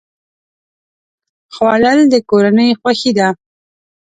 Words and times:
خوړل 1.53 1.99
د 2.13 2.15
کورنۍ 2.29 2.69
خوښي 2.79 3.11
ده 3.17 3.27